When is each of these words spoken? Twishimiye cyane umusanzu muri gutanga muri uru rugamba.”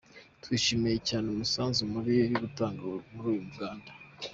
Twishimiye 0.43 0.97
cyane 1.09 1.25
umusanzu 1.29 1.81
muri 1.93 2.13
gutanga 2.41 2.79
muri 2.89 3.07
uru 3.17 3.31
rugamba.” 3.43 3.91